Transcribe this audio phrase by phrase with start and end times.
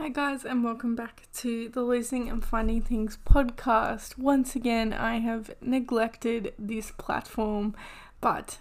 [0.00, 4.16] Hi, guys, and welcome back to the Losing and Finding Things podcast.
[4.16, 7.76] Once again, I have neglected this platform,
[8.22, 8.60] but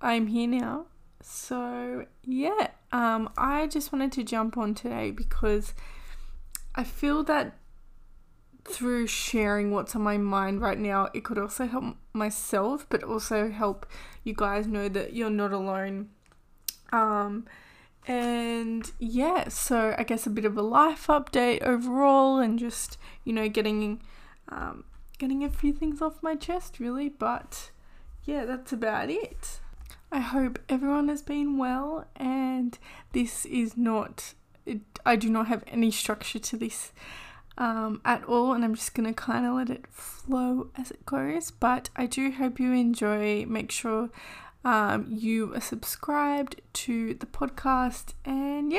[0.00, 0.86] I'm here now.
[1.20, 5.72] So, yeah, um, I just wanted to jump on today because
[6.74, 7.56] I feel that
[8.64, 13.52] through sharing what's on my mind right now, it could also help myself, but also
[13.52, 13.86] help
[14.24, 16.08] you guys know that you're not alone.
[16.92, 17.46] Um,
[18.06, 23.32] and yeah, so I guess a bit of a life update overall, and just you
[23.32, 24.02] know getting
[24.48, 24.84] um,
[25.18, 27.08] getting a few things off my chest, really.
[27.08, 27.70] But
[28.24, 29.60] yeah, that's about it.
[30.10, 32.78] I hope everyone has been well, and
[33.12, 34.34] this is not.
[34.66, 36.92] It, I do not have any structure to this
[37.56, 41.50] um, at all, and I'm just gonna kind of let it flow as it goes.
[41.50, 43.46] But I do hope you enjoy.
[43.46, 44.10] Make sure
[44.64, 48.78] um, you are subscribed to the podcast, and yeah.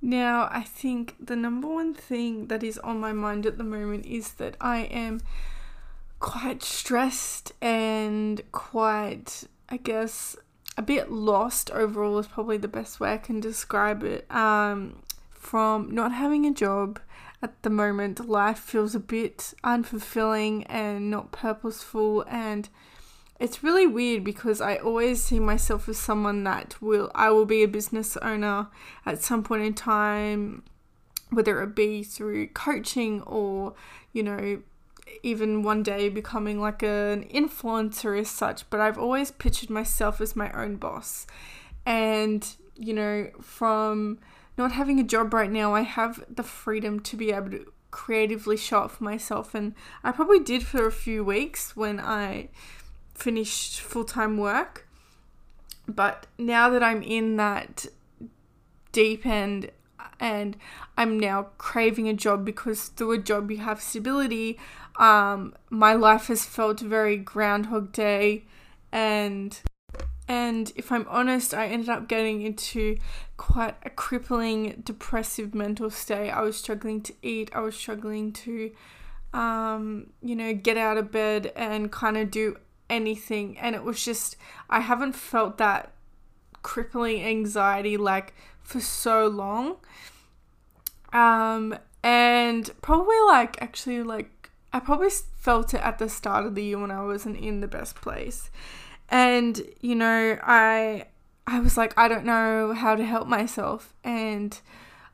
[0.00, 4.06] Now, I think the number one thing that is on my mind at the moment
[4.06, 5.20] is that I am
[6.20, 10.36] quite stressed and quite, I guess,
[10.76, 14.30] a bit lost overall, is probably the best way I can describe it.
[14.30, 17.00] Um, from not having a job
[17.42, 22.68] at the moment, life feels a bit unfulfilling and not purposeful, and
[23.38, 27.62] it's really weird because I always see myself as someone that will I will be
[27.62, 28.68] a business owner
[29.06, 30.64] at some point in time
[31.30, 33.74] whether it be through coaching or
[34.12, 34.62] you know
[35.22, 40.36] even one day becoming like an influencer as such but I've always pictured myself as
[40.36, 41.26] my own boss.
[41.86, 44.18] And you know from
[44.56, 48.56] not having a job right now I have the freedom to be able to creatively
[48.56, 49.54] show up for myself.
[49.54, 52.48] And I probably did for a few weeks when I
[53.18, 54.86] finished full time work.
[55.86, 57.86] But now that I'm in that
[58.92, 59.70] deep end
[60.20, 60.56] and
[60.96, 64.58] I'm now craving a job because through a job you have stability,
[64.98, 68.44] um, my life has felt very Groundhog Day
[68.92, 69.58] and
[70.30, 72.98] and if I'm honest, I ended up getting into
[73.38, 76.28] quite a crippling, depressive mental state.
[76.28, 77.50] I was struggling to eat.
[77.54, 78.70] I was struggling to,
[79.32, 82.58] um, you know, get out of bed and kind of do
[82.90, 83.58] anything.
[83.58, 84.36] And it was just,
[84.68, 85.92] I haven't felt that
[86.62, 89.76] crippling anxiety like for so long.
[91.12, 96.62] Um, and probably like actually like I probably felt it at the start of the
[96.62, 98.50] year when I wasn't in the best place.
[99.08, 101.06] And you know, I
[101.46, 104.60] I was like I don't know how to help myself and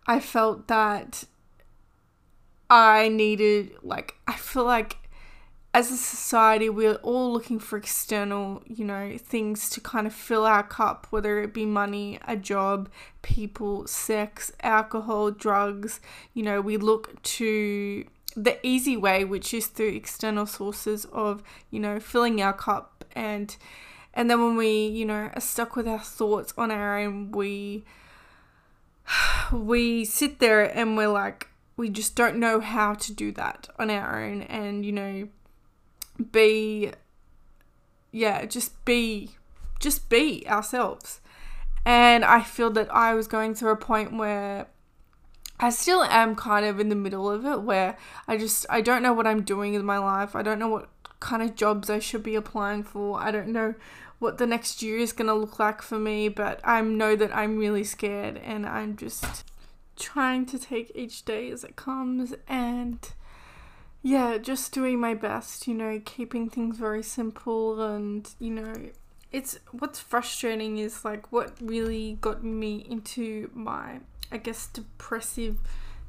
[0.07, 1.25] I felt that
[2.69, 4.99] I needed like I feel like
[5.75, 10.47] as a society, we're all looking for external, you know, things to kind of fill
[10.47, 12.89] our cup, whether it be money, a job,
[13.23, 16.01] people, sex, alcohol, drugs.
[16.33, 18.05] You know, we look to
[18.37, 21.43] the easy way, which is through external sources of,
[21.73, 23.57] you know, filling our cup and
[24.17, 27.85] and then when we, you know, are stuck with our thoughts on our own, we
[29.53, 33.91] we sit there and we're like we just don't know how to do that on
[33.91, 35.29] our own and you know
[36.33, 36.93] be
[38.13, 39.31] yeah, just be
[39.81, 41.21] just be ourselves.
[41.85, 44.69] And I feel that I was going through a point where
[45.61, 49.03] I still am kind of in the middle of it where I just I don't
[49.03, 50.35] know what I'm doing in my life.
[50.35, 50.89] I don't know what
[51.21, 53.21] kind of jobs I should be applying for.
[53.21, 53.75] I don't know
[54.19, 57.35] what the next year is going to look like for me, but I know that
[57.35, 59.45] I'm really scared and I'm just
[59.97, 62.99] trying to take each day as it comes and
[64.07, 68.75] yeah, just doing my best, you know, keeping things very simple and, you know,
[69.33, 74.01] it's what's frustrating is like what really got me into my
[74.31, 75.57] I guess depressive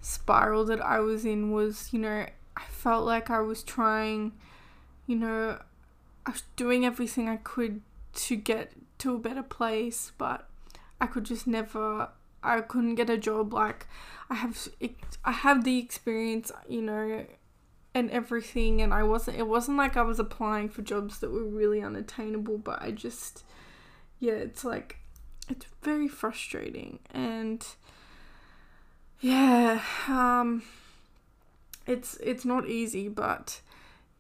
[0.01, 2.25] spiral that I was in was, you know,
[2.57, 4.33] I felt like I was trying,
[5.07, 5.59] you know,
[6.25, 7.81] I was doing everything I could
[8.15, 10.49] to get to a better place, but
[10.99, 12.09] I could just never
[12.43, 13.53] I couldn't get a job.
[13.53, 13.87] Like
[14.29, 14.67] I have
[15.23, 17.25] I have the experience, you know,
[17.95, 21.45] and everything and I wasn't it wasn't like I was applying for jobs that were
[21.45, 23.45] really unattainable but I just
[24.19, 24.97] yeah it's like
[25.49, 27.65] it's very frustrating and
[29.21, 30.61] yeah um
[31.87, 33.61] it's it's not easy but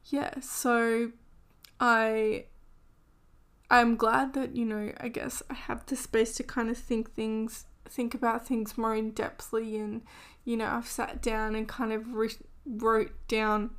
[0.05, 1.11] yeah so
[1.81, 2.45] I
[3.69, 7.13] I'm glad that you know I guess I have the space to kind of think
[7.13, 10.01] things think about things more in depthly and
[10.45, 12.29] you know I've sat down and kind of re-
[12.65, 13.71] wrote down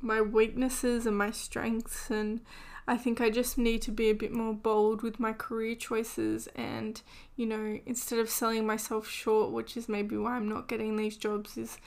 [0.00, 2.40] my weaknesses and my strengths and
[2.88, 6.46] I think I just need to be a bit more bold with my career choices
[6.54, 7.00] and,
[7.34, 11.16] you know, instead of selling myself short, which is maybe why I'm not getting these
[11.16, 11.78] jobs, is,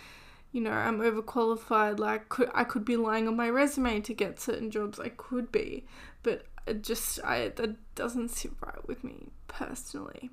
[0.51, 1.99] you know, I'm overqualified.
[1.99, 4.99] Like, could, I could be lying on my resume to get certain jobs.
[4.99, 5.85] I could be,
[6.21, 10.31] but it just, I, that doesn't sit right with me personally.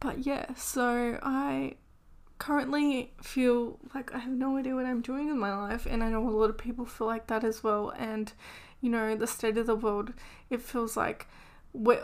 [0.00, 1.76] But yeah, so I
[2.42, 6.08] currently feel like I have no idea what I'm doing in my life, and I
[6.08, 7.90] know a lot of people feel like that as well.
[7.96, 8.32] And
[8.80, 10.12] you know, the state of the world,
[10.50, 11.28] it feels like
[11.72, 12.02] we're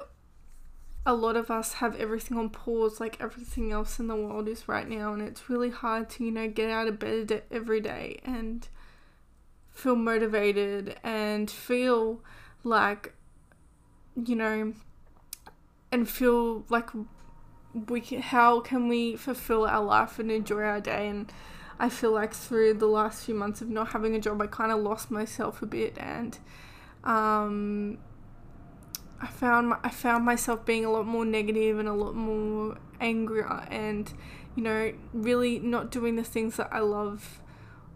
[1.05, 4.69] a lot of us have everything on pause, like everything else in the world is
[4.69, 8.21] right now, and it's really hard to, you know, get out of bed every day
[8.25, 8.69] and
[9.73, 12.21] feel motivated and feel
[12.63, 13.13] like,
[14.15, 14.73] you know,
[15.91, 16.91] and feel like
[17.89, 21.09] we can, how can we fulfill our life and enjoy our day?
[21.09, 21.33] And
[21.79, 24.73] I feel like through the last few months of not having a job I kind
[24.73, 26.39] of lost myself a bit and
[27.05, 27.99] um,
[29.21, 33.45] I found I found myself being a lot more negative and a lot more angry
[33.71, 34.13] and
[34.57, 37.41] you know really not doing the things that I love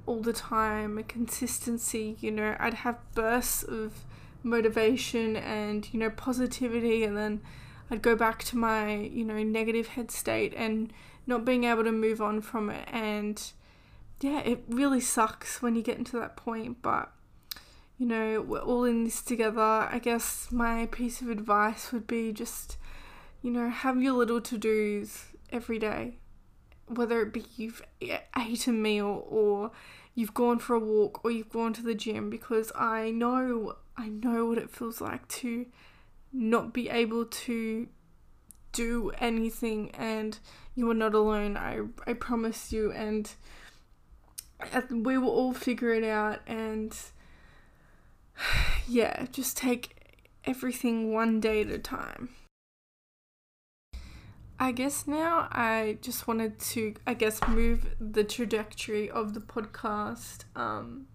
[0.06, 4.04] all the time a consistency you know I'd have bursts of
[4.44, 7.40] motivation and you know positivity and then
[7.92, 10.90] I'd go back to my, you know, negative head state and
[11.26, 12.88] not being able to move on from it.
[12.90, 13.40] And
[14.22, 17.12] yeah, it really sucks when you get into that point, but
[17.98, 19.60] you know, we're all in this together.
[19.60, 22.78] I guess my piece of advice would be just,
[23.42, 26.16] you know, have your little to dos every day.
[26.86, 29.70] Whether it be you've ate a meal or
[30.14, 34.08] you've gone for a walk or you've gone to the gym because I know I
[34.08, 35.66] know what it feels like to
[36.32, 37.88] not be able to
[38.72, 40.38] do anything and
[40.74, 42.90] you are not alone i i promise you.
[42.92, 43.30] And
[44.90, 46.96] we will all figure it out and
[48.88, 49.96] yeah just take
[50.44, 52.30] everything one day at a time.
[54.58, 60.44] I guess now i just wanted to i guess move the trajectory of the podcast
[60.54, 61.06] um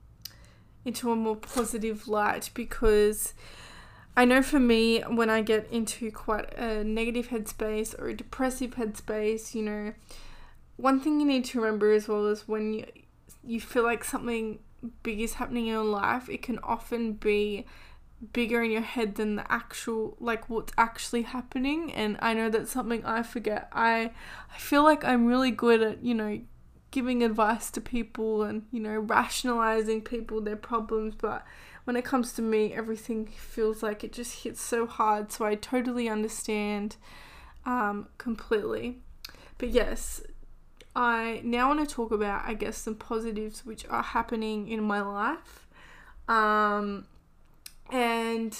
[0.83, 3.33] into a more positive light because
[4.17, 8.71] I know for me, when I get into quite a negative headspace or a depressive
[8.71, 9.93] headspace, you know,
[10.75, 12.85] one thing you need to remember as well is when you,
[13.43, 14.57] you feel like something
[15.03, 17.67] big is happening in your life, it can often be
[18.33, 22.71] bigger in your head than the actual like what's actually happening and I know that's
[22.71, 23.69] something I forget.
[23.71, 24.09] I
[24.51, 26.41] I feel like I'm really good at, you know,
[26.89, 31.45] giving advice to people and, you know, rationalizing people their problems, but
[31.87, 35.31] when it comes to me, everything feels like it just hits so hard.
[35.31, 36.97] So I totally understand
[37.65, 38.97] um, completely.
[39.57, 40.21] But yes,
[40.97, 44.99] I now want to talk about, I guess, some positives which are happening in my
[44.99, 45.65] life.
[46.27, 47.05] Um,
[47.89, 48.53] and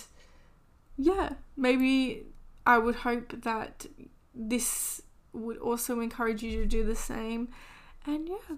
[0.97, 2.23] yeah, maybe
[2.65, 3.87] I would hope that
[4.33, 5.01] this
[5.33, 7.49] would also encourage you to do the same.
[8.05, 8.55] And yeah,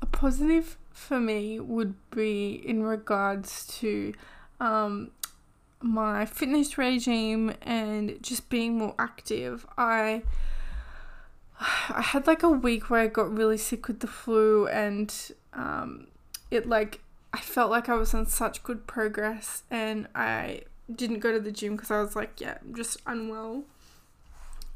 [0.00, 4.12] a positive for me would be in regards to
[4.60, 5.12] um,
[5.80, 9.64] my fitness regime and just being more active.
[9.78, 10.22] I
[11.60, 15.14] I had like a week where I got really sick with the flu and
[15.54, 16.08] um,
[16.50, 17.00] it like
[17.32, 20.62] I felt like I was on such good progress and I
[20.92, 23.64] didn't go to the gym because I was like, yeah, I'm just unwell.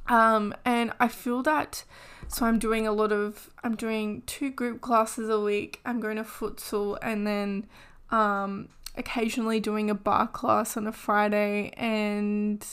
[0.09, 1.85] Um, and I feel that
[2.33, 5.81] so I'm doing a lot of I'm doing two group classes a week.
[5.85, 7.67] I'm going to futsal and then
[8.11, 12.67] um, occasionally doing a barre class on a Friday and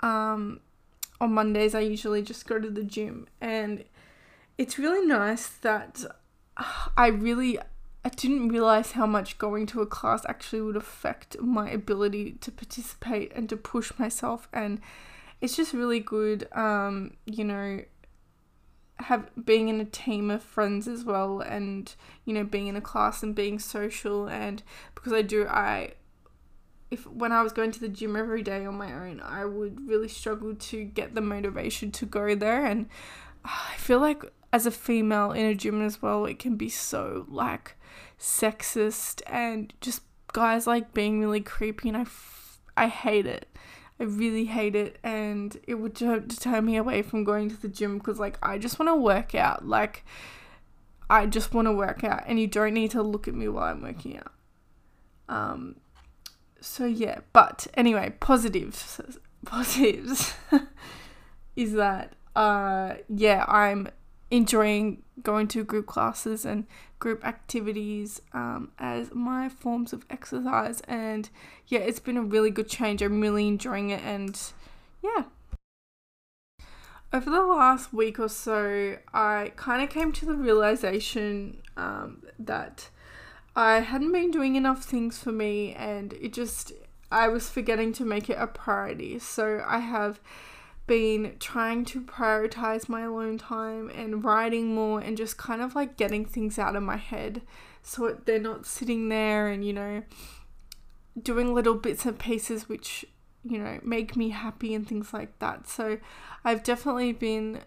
[0.00, 0.60] um,
[1.20, 3.84] on Mondays I usually just go to the gym and
[4.56, 6.04] it's really nice that
[6.96, 7.58] I really
[8.04, 12.50] I didn't realize how much going to a class actually would affect my ability to
[12.50, 14.80] participate and to push myself and
[15.40, 17.80] it's just really good, um, you know,
[19.00, 22.80] have being in a team of friends as well and you know being in a
[22.80, 24.62] class and being social and
[24.94, 25.92] because I do I
[26.90, 29.86] if when I was going to the gym every day on my own I would
[29.86, 32.88] really struggle to get the motivation to go there and
[33.44, 36.68] ah, I feel like as a female in a gym as well it can be
[36.68, 37.76] so like
[38.18, 40.02] sexist and just
[40.32, 43.48] guys like being really creepy and I, f- I hate it
[44.00, 47.98] I really hate it and it would deter me away from going to the gym
[47.98, 50.04] because like I just want to work out like
[51.10, 53.64] I just want to work out and you don't need to look at me while
[53.64, 54.32] I'm working out.
[55.28, 55.76] Um
[56.60, 59.00] so yeah, but anyway, positives
[59.44, 60.34] positives
[61.56, 63.88] is that uh yeah, I'm
[64.30, 66.66] enjoying going to group classes and
[66.98, 70.80] group activities um, as my forms of exercise.
[70.82, 71.30] And
[71.66, 73.02] yeah, it's been a really good change.
[73.02, 74.02] I'm really enjoying it.
[74.02, 74.40] And
[75.02, 75.24] yeah.
[77.10, 82.90] Over the last week or so, I kind of came to the realization um, that
[83.56, 86.72] I hadn't been doing enough things for me, and it just,
[87.10, 89.18] I was forgetting to make it a priority.
[89.18, 90.20] So I have
[90.88, 95.96] been trying to prioritize my alone time and writing more and just kind of like
[95.96, 97.42] getting things out of my head
[97.82, 100.02] so they're not sitting there and you know
[101.22, 103.04] doing little bits and pieces which
[103.44, 105.68] you know make me happy and things like that.
[105.68, 105.98] So
[106.44, 107.60] i've definitely been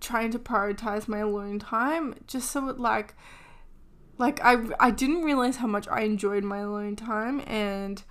[0.00, 3.14] trying to prioritize my alone time just so it like
[4.18, 8.02] like i i didn't realize how much i enjoyed my alone time and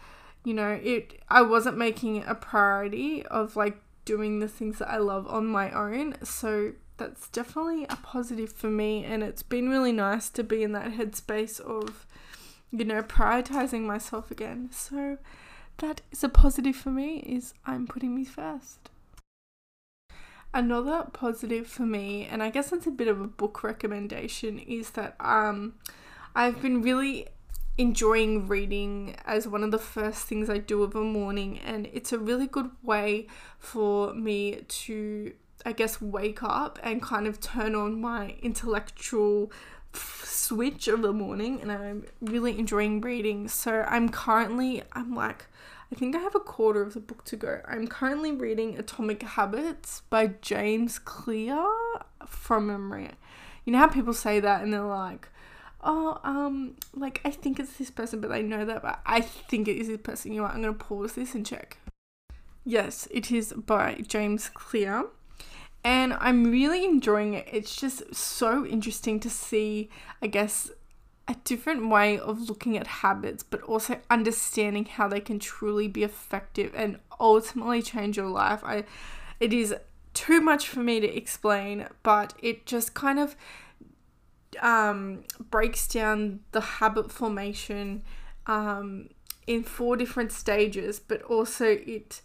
[0.45, 4.97] you know it i wasn't making a priority of like doing the things that I
[4.97, 6.15] love on my own.
[6.23, 10.71] So that's definitely a positive for me and it's been really nice to be in
[10.73, 12.05] that headspace of
[12.71, 14.69] you know prioritizing myself again.
[14.71, 15.17] So
[15.77, 18.89] that is a positive for me is I'm putting me first.
[20.53, 24.91] Another positive for me and I guess it's a bit of a book recommendation is
[24.91, 25.73] that um
[26.35, 27.27] I've been really
[27.77, 32.11] enjoying reading as one of the first things I do of a morning, and it's
[32.11, 35.33] a really good way for me to,
[35.65, 39.51] I guess, wake up and kind of turn on my intellectual
[39.93, 41.61] switch of the morning.
[41.61, 43.47] And I'm really enjoying reading.
[43.47, 45.47] So I'm currently, I'm like,
[45.91, 47.61] I think I have a quarter of the book to go.
[47.67, 51.67] I'm currently reading Atomic Habits by James Clear
[52.25, 53.11] from memory.
[53.65, 55.27] You know how people say that and they're like,
[55.83, 59.67] oh, um, like I think it's this person, but I know that, but I think
[59.67, 60.33] it is this person.
[60.33, 60.53] You what?
[60.53, 61.77] I'm gonna pause this and check.
[62.63, 65.05] Yes, it is by James Clear.
[65.83, 67.47] And I'm really enjoying it.
[67.51, 69.89] It's just so interesting to see,
[70.21, 70.69] I guess,
[71.27, 76.03] a different way of looking at habits, but also understanding how they can truly be
[76.03, 78.61] effective and ultimately change your life.
[78.63, 78.83] I
[79.39, 79.73] it is
[80.13, 83.35] too much for me to explain, but it just kind of
[84.61, 88.03] um, breaks down the habit formation
[88.47, 89.09] um,
[89.47, 92.21] in four different stages, but also it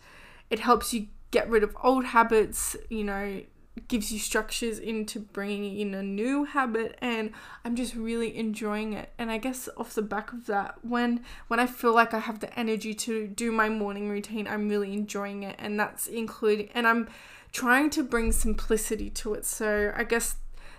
[0.51, 2.77] it helps you get rid of old habits.
[2.89, 3.43] You know,
[3.89, 7.31] gives you structures into bringing in a new habit and
[7.65, 11.61] i'm just really enjoying it and i guess off the back of that when when
[11.61, 15.43] i feel like i have the energy to do my morning routine i'm really enjoying
[15.43, 17.09] it and that's including and i'm
[17.53, 20.37] trying to bring simplicity to it so i guess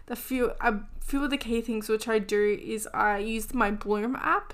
[0.08, 3.72] the few a few of the key things which I do is I use my
[3.72, 4.54] Bloom app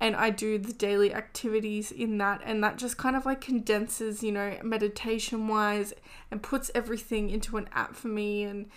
[0.00, 4.22] and I do the daily activities in that and that just kind of like condenses,
[4.22, 5.92] you know, meditation wise
[6.30, 8.68] and puts everything into an app for me and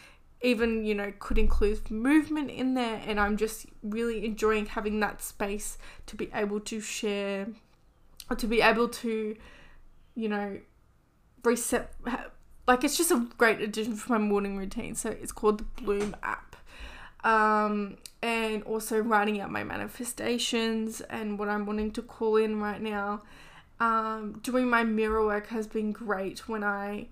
[0.42, 5.24] even, you know, could include movement in there and I'm just really enjoying having that
[5.24, 7.48] space to be able to share
[8.38, 9.36] to be able to,
[10.16, 10.60] you know,
[11.44, 11.94] reset
[12.68, 14.96] like it's just a great addition for my morning routine.
[14.96, 16.56] So it's called the Bloom app.
[17.24, 22.82] Um, and also writing out my manifestations and what I'm wanting to call in right
[22.82, 23.24] now.
[23.80, 27.08] Um, doing my mirror work has been great when I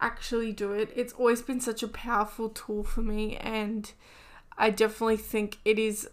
[0.00, 0.90] actually do it.
[0.94, 3.90] It's always been such a powerful tool for me, and
[4.56, 6.08] I definitely think it is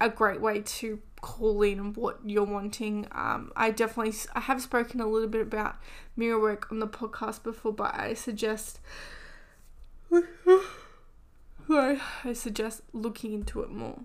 [0.00, 3.06] a great way to call in what you're wanting.
[3.12, 5.76] Um, I definitely I have spoken a little bit about
[6.14, 8.78] mirror work on the podcast before, but I suggest
[11.70, 14.00] I suggest looking into it more.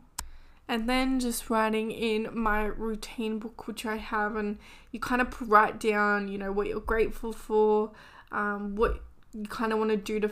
[0.69, 4.57] And then just writing in my routine book, which I have, and
[4.91, 7.91] you kind of write down, you know, what you're grateful for,
[8.33, 9.01] um, what
[9.33, 10.29] you kind of want to do to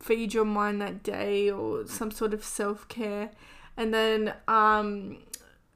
[0.00, 3.30] feed your mind that day, or some sort of self care.
[3.76, 5.18] And then um,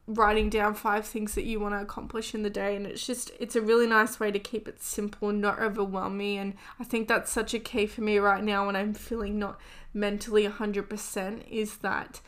[0.07, 3.31] writing down five things that you want to accomplish in the day and it's just
[3.39, 6.85] it's a really nice way to keep it simple and not overwhelm me and I
[6.85, 9.61] think that's such a key for me right now when I'm feeling not
[9.95, 12.21] mentally 100% is that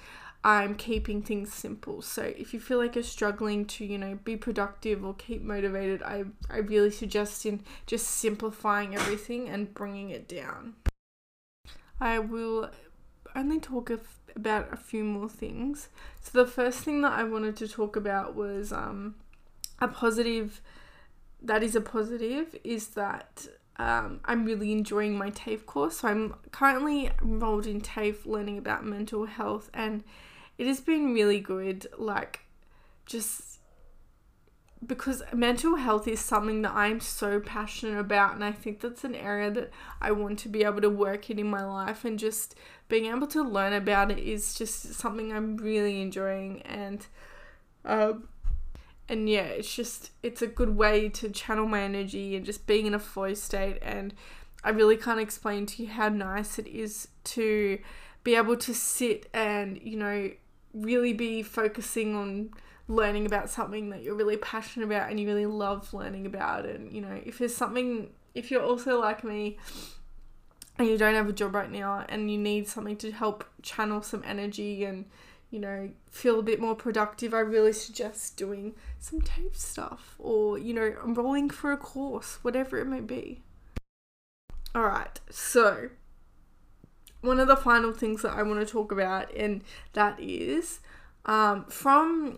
[0.47, 2.03] I'm keeping things simple.
[2.03, 6.03] So if you feel like you're struggling to, you know, be productive or keep motivated,
[6.03, 10.75] I I really suggest in just simplifying everything and bringing it down.
[11.99, 12.71] I will
[13.35, 14.03] only talk of
[14.37, 15.89] about a few more things.
[16.21, 19.17] So the first thing that I wanted to talk about was um,
[19.81, 20.61] a positive.
[21.43, 22.57] That is a positive.
[22.65, 25.99] Is that um, I'm really enjoying my TAFE course.
[25.99, 30.05] So I'm currently enrolled in TAFE, learning about mental health, and
[30.59, 31.87] it has been really good.
[31.99, 32.41] Like,
[33.07, 33.59] just
[34.87, 39.15] because mental health is something that I'm so passionate about, and I think that's an
[39.15, 42.55] area that I want to be able to work in in my life, and just
[42.89, 47.07] being able to learn about it is just something I'm really enjoying, and
[47.85, 48.29] um,
[49.09, 52.87] and yeah, it's just it's a good way to channel my energy and just being
[52.87, 54.15] in a flow state, and
[54.63, 57.79] I really can't explain to you how nice it is to
[58.23, 60.31] be able to sit and you know
[60.73, 62.51] really be focusing on
[62.87, 66.93] learning about something that you're really passionate about and you really love learning about and
[66.93, 69.57] you know if there's something if you're also like me
[70.79, 74.03] and you don't have a job right now and you need something to help channel
[74.03, 75.07] some energy and
[75.51, 80.59] you know feel a bit more productive i really suggest doing some TAFE stuff or
[80.59, 83.43] you know enrolling for a course whatever it may be.
[84.75, 85.91] All right so
[87.21, 89.63] one of the final things that i want to talk about and
[89.95, 90.81] that is
[91.27, 92.37] um, from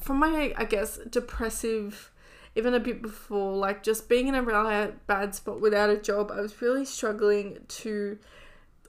[0.00, 2.10] from my I guess depressive
[2.56, 6.30] even a bit before like just being in a really bad spot without a job
[6.32, 8.18] I was really struggling to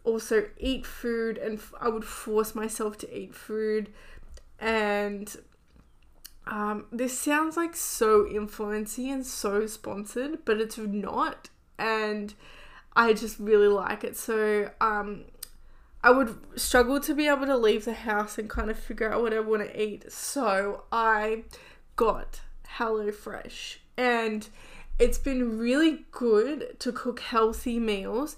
[0.03, 3.89] also eat food and I would force myself to eat food.
[4.59, 5.35] And
[6.47, 11.49] um, this sounds like so influency and so sponsored but it's not.
[11.77, 12.33] And
[12.95, 14.17] I just really like it.
[14.17, 15.25] So um,
[16.03, 19.21] I would struggle to be able to leave the house and kind of figure out
[19.21, 20.11] what I want to eat.
[20.11, 21.43] So I
[21.95, 22.41] got
[22.77, 23.77] HelloFresh.
[23.97, 24.47] And
[24.97, 28.37] it's been really good to cook healthy meals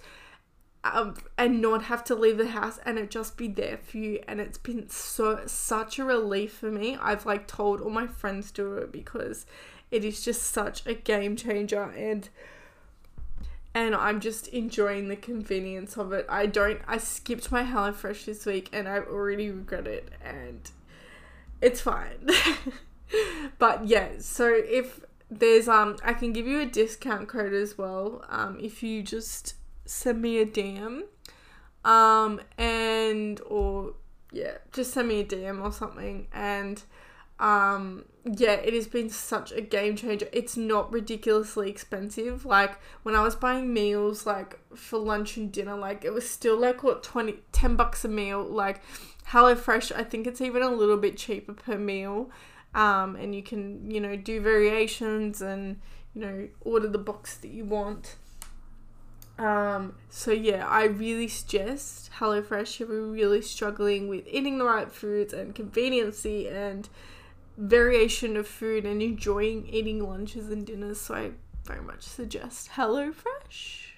[0.83, 4.19] um, and not have to leave the house and it just be there for you.
[4.27, 6.97] And it's been so such a relief for me.
[7.01, 9.45] I've like told all my friends to do it because
[9.89, 11.83] it is just such a game changer.
[11.83, 12.27] And
[13.75, 16.25] and I'm just enjoying the convenience of it.
[16.29, 20.69] I don't I skipped my HelloFresh this week and I already regret it and
[21.61, 22.29] it's fine.
[23.57, 24.99] but yeah, so if
[25.29, 29.55] there's um I can give you a discount code as well um if you just
[29.85, 31.03] send me a DM
[31.83, 33.95] um and or
[34.31, 36.83] yeah, just send me a DM or something and
[37.39, 40.27] um yeah it has been such a game changer.
[40.31, 42.45] It's not ridiculously expensive.
[42.45, 46.57] Like when i was buying meals like for lunch and dinner like it was still
[46.57, 48.43] like what 20 10 bucks a meal.
[48.43, 48.81] Like
[49.29, 52.29] HelloFresh I think it's even a little bit cheaper per meal.
[52.73, 55.79] Um and you can you know do variations and
[56.13, 58.15] you know order the box that you want.
[59.37, 64.91] Um, so yeah, I really suggest HelloFresh if you're really struggling with eating the right
[64.91, 66.87] foods and conveniency and
[67.57, 71.01] variation of food and enjoying eating lunches and dinners.
[71.01, 71.31] So I
[71.65, 73.93] very much suggest HelloFresh.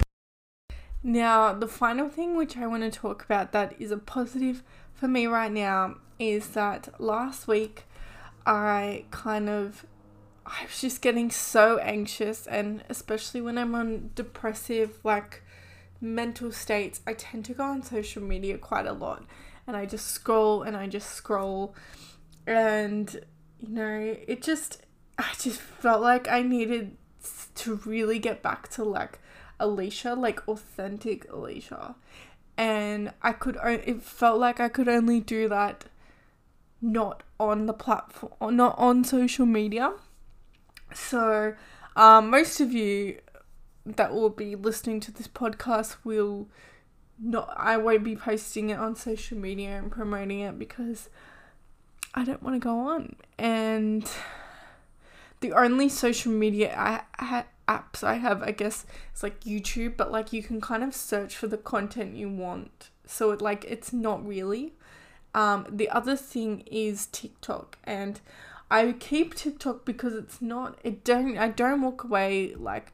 [1.04, 4.64] Now, the final thing which I want to talk about that is a positive
[4.94, 7.84] for me right now is that last week
[8.46, 9.86] I kind of
[10.46, 15.44] I was just getting so anxious and especially when I'm on depressive like
[16.00, 19.26] mental states, I tend to go on social media quite a lot
[19.68, 21.76] and I just scroll and I just scroll
[22.46, 23.22] and
[23.68, 24.82] you know, it just,
[25.18, 26.98] I just felt like I needed
[27.56, 29.20] to really get back to like
[29.60, 31.96] Alicia, like authentic Alicia.
[32.58, 35.86] And I could, it felt like I could only do that
[36.82, 39.94] not on the platform, not on social media.
[40.94, 41.56] So,
[41.96, 43.20] um, most of you
[43.86, 46.48] that will be listening to this podcast will
[47.20, 51.10] not, I won't be posting it on social media and promoting it because
[52.16, 53.18] I don't want to go on.
[53.38, 54.10] And
[55.42, 60.12] the only social media I, I, apps I have, I guess, is like YouTube, but
[60.12, 62.90] like you can kind of search for the content you want.
[63.06, 64.74] So it like it's not really.
[65.34, 68.22] Um, the other thing is TikTok, and
[68.72, 70.80] I keep TikTok because it's not.
[70.84, 71.38] It don't.
[71.38, 72.94] I don't walk away like.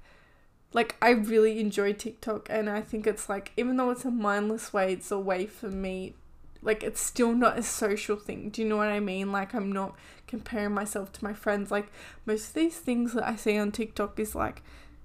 [0.73, 4.73] Like I really enjoy TikTok, and I think it's like even though it's a mindless
[4.73, 6.15] way, it's a way for me
[6.61, 8.49] like it's still not a social thing.
[8.49, 9.31] Do you know what I mean?
[9.31, 9.95] Like I'm not
[10.27, 11.71] comparing myself to my friends.
[11.71, 11.91] Like
[12.25, 14.61] most of these things that I see on TikTok is like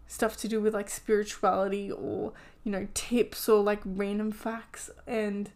[0.07, 5.51] stuff to do with like spirituality or, you know, tips or like random facts and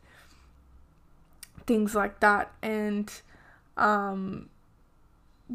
[1.66, 2.52] things like that.
[2.62, 3.12] And
[3.76, 4.48] um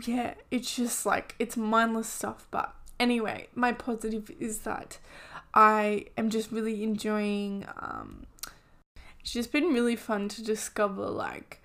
[0.05, 4.99] yeah, it's just like it's mindless stuff, but anyway, my positive is that
[5.53, 8.27] I am just really enjoying um
[9.25, 11.59] it's just been really fun to discover like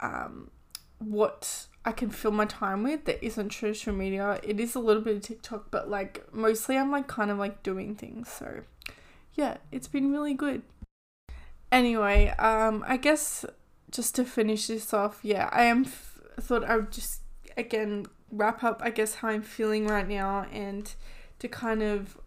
[0.00, 0.50] um,
[0.98, 4.40] what I can fill my time with that isn't social media.
[4.42, 7.62] It is a little bit of TikTok, but like mostly I'm like kind of like
[7.62, 8.28] doing things.
[8.28, 8.62] So
[9.34, 10.62] yeah, it's been really good.
[11.70, 13.44] Anyway, um, I guess
[13.92, 17.20] just to finish this off, yeah, I am f- thought I would just
[17.56, 20.92] again wrap up, I guess, how I'm feeling right now and
[21.38, 22.18] to kind of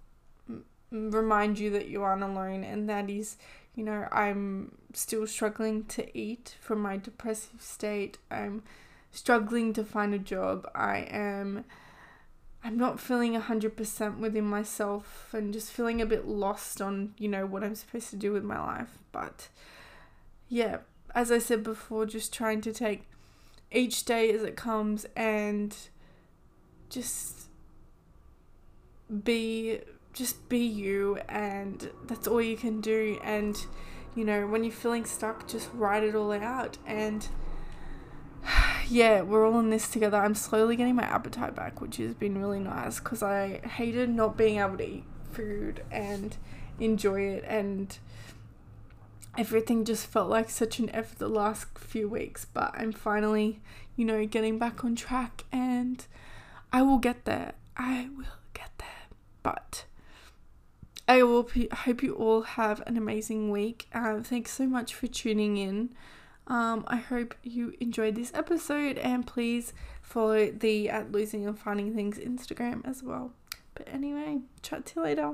[0.90, 3.36] remind you that you aren't alone and that is
[3.80, 8.18] you know i'm still struggling to eat from my depressive state.
[8.30, 8.64] I'm
[9.12, 10.70] struggling to find a job.
[10.76, 11.64] I am
[12.62, 17.46] i'm not feeling 100% within myself and just feeling a bit lost on you know
[17.46, 18.98] what i'm supposed to do with my life.
[19.14, 19.48] But
[20.50, 20.80] yeah
[21.16, 23.04] as i said before just trying to take
[23.72, 25.74] each day as it comes and
[26.90, 27.48] just
[29.24, 29.80] be
[30.20, 33.18] just be you and that's all you can do.
[33.24, 33.58] And
[34.16, 36.78] you know when you're feeling stuck just write it all out.
[36.86, 37.28] And
[38.90, 40.18] yeah we're all in this together.
[40.18, 44.36] I'm slowly getting my appetite back which has been really nice because i hated not
[44.38, 46.36] being able to eat food and
[46.80, 47.46] enjoy it.
[47.48, 47.98] And
[49.38, 53.62] everything just felt like such an effort the last few weeks but i'm finally
[53.96, 56.08] you know getting back on track and
[56.74, 57.54] i will get there.
[57.78, 59.08] I will get there.
[59.44, 59.86] But
[61.10, 63.88] I will hope you all have an amazing week.
[63.96, 65.90] Um, thanks so much for tuning in.
[66.46, 71.96] Um, I hope you enjoyed this episode and please follow the at losing and finding
[71.96, 73.34] things Instagram as well.
[73.74, 75.34] But anyway, chat to you later.